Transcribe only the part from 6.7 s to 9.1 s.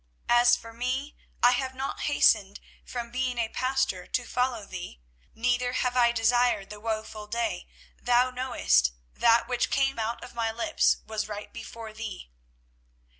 the woeful day; thou knowest: